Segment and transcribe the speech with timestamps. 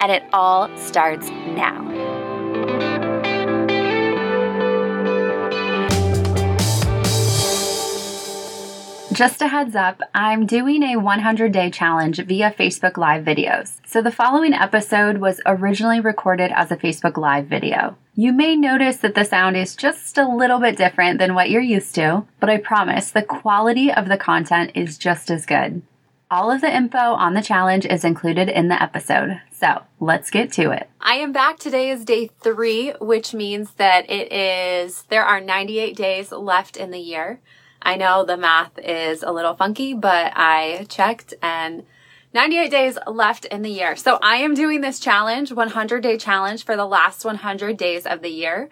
[0.00, 2.16] And it all starts now.
[9.16, 13.78] Just a heads up, I'm doing a 100 day challenge via Facebook Live videos.
[13.86, 17.96] So the following episode was originally recorded as a Facebook Live video.
[18.14, 21.62] You may notice that the sound is just a little bit different than what you're
[21.62, 25.80] used to, but I promise the quality of the content is just as good.
[26.28, 29.40] All of the info on the challenge is included in the episode.
[29.52, 30.90] So let's get to it.
[31.00, 31.60] I am back.
[31.60, 36.90] Today is day three, which means that it is, there are 98 days left in
[36.90, 37.38] the year.
[37.80, 41.84] I know the math is a little funky, but I checked and
[42.34, 43.94] 98 days left in the year.
[43.94, 48.22] So I am doing this challenge, 100 day challenge for the last 100 days of
[48.22, 48.68] the year.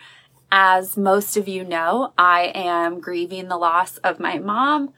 [0.51, 4.93] As most of you know, I am grieving the loss of my mom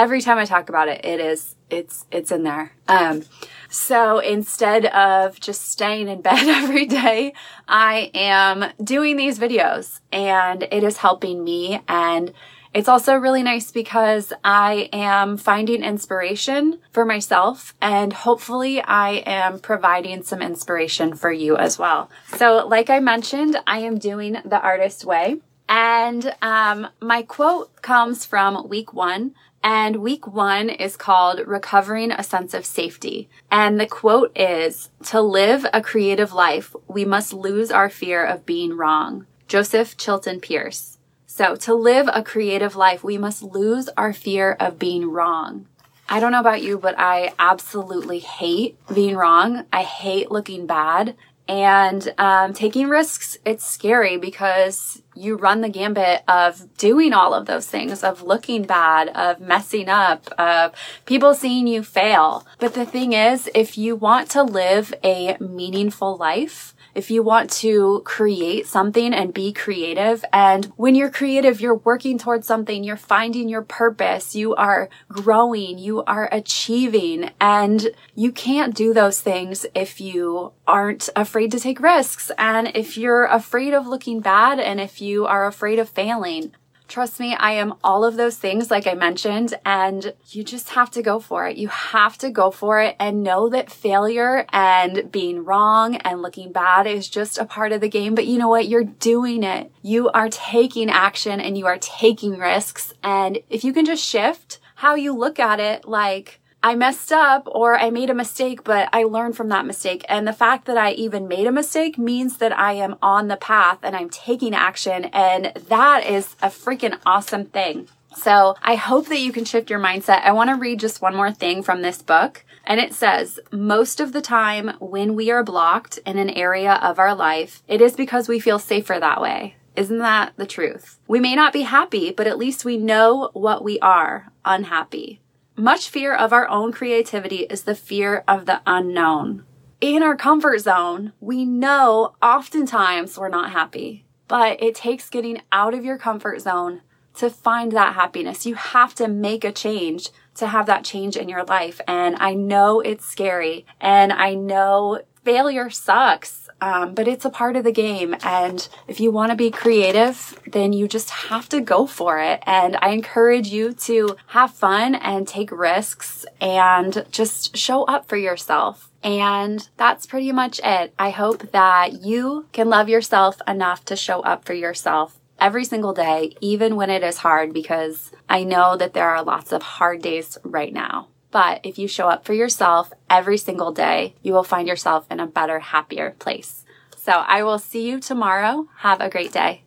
[0.00, 2.72] every time I talk about it, it is it's it's in there.
[2.88, 3.22] Um,
[3.68, 7.34] so instead of just staying in bed every day,
[7.68, 11.82] I am doing these videos, and it is helping me.
[11.86, 12.32] And
[12.72, 19.58] it's also really nice because I am finding inspiration for myself, and hopefully, I am
[19.58, 22.10] providing some inspiration for you as well.
[22.36, 25.40] So, like I mentioned, I am doing the artist way.
[25.68, 32.22] And um, my quote comes from week one and week one is called Recovering a
[32.22, 33.28] Sense of Safety.
[33.50, 38.46] And the quote is To live a creative life, we must lose our fear of
[38.46, 39.26] being wrong.
[39.48, 40.98] Joseph Chilton Pearce.
[41.26, 45.66] So, to live a creative life, we must lose our fear of being wrong.
[46.08, 49.64] I don't know about you, but I absolutely hate being wrong.
[49.72, 51.16] I hate looking bad.
[51.46, 57.46] And um, taking risks, it's scary because you run the gambit of doing all of
[57.46, 60.72] those things, of looking bad, of messing up, of
[61.06, 62.46] people seeing you fail.
[62.58, 67.50] But the thing is, if you want to live a meaningful life, if you want
[67.50, 72.96] to create something and be creative, and when you're creative, you're working towards something, you're
[72.96, 79.66] finding your purpose, you are growing, you are achieving, and you can't do those things
[79.74, 84.80] if you aren't afraid to take risks and if you're afraid of looking bad and
[84.80, 86.52] if you are afraid of failing.
[86.88, 90.90] Trust me, I am all of those things, like I mentioned, and you just have
[90.90, 91.56] to go for it.
[91.56, 96.50] You have to go for it and know that failure and being wrong and looking
[96.50, 98.16] bad is just a part of the game.
[98.16, 98.66] But you know what?
[98.66, 99.70] You're doing it.
[99.82, 102.92] You are taking action and you are taking risks.
[103.04, 107.44] And if you can just shift how you look at it, like, I messed up
[107.46, 110.04] or I made a mistake, but I learned from that mistake.
[110.08, 113.36] And the fact that I even made a mistake means that I am on the
[113.36, 115.06] path and I'm taking action.
[115.06, 117.88] And that is a freaking awesome thing.
[118.14, 120.22] So I hope that you can shift your mindset.
[120.22, 122.44] I want to read just one more thing from this book.
[122.66, 126.98] And it says, most of the time when we are blocked in an area of
[126.98, 129.56] our life, it is because we feel safer that way.
[129.76, 130.98] Isn't that the truth?
[131.08, 135.20] We may not be happy, but at least we know what we are unhappy.
[135.56, 139.44] Much fear of our own creativity is the fear of the unknown.
[139.80, 145.74] In our comfort zone, we know oftentimes we're not happy, but it takes getting out
[145.74, 146.82] of your comfort zone
[147.14, 148.46] to find that happiness.
[148.46, 151.80] You have to make a change to have that change in your life.
[151.86, 157.56] And I know it's scary and I know failure sucks um, but it's a part
[157.56, 158.14] of the game.
[158.22, 162.42] And if you want to be creative, then you just have to go for it.
[162.46, 168.16] And I encourage you to have fun and take risks and just show up for
[168.16, 168.90] yourself.
[169.02, 170.92] And that's pretty much it.
[170.98, 175.94] I hope that you can love yourself enough to show up for yourself every single
[175.94, 180.02] day, even when it is hard, because I know that there are lots of hard
[180.02, 181.08] days right now.
[181.30, 185.20] But if you show up for yourself every single day, you will find yourself in
[185.20, 186.64] a better, happier place.
[186.96, 188.68] So I will see you tomorrow.
[188.78, 189.62] Have a great day.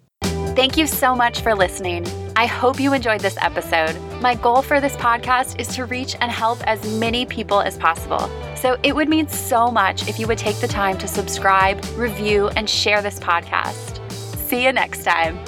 [0.55, 2.05] Thank you so much for listening.
[2.35, 3.95] I hope you enjoyed this episode.
[4.21, 8.29] My goal for this podcast is to reach and help as many people as possible.
[8.55, 12.49] So it would mean so much if you would take the time to subscribe, review,
[12.49, 13.99] and share this podcast.
[14.11, 15.39] See you next time.